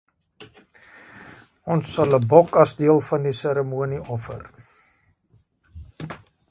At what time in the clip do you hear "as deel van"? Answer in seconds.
2.63-3.29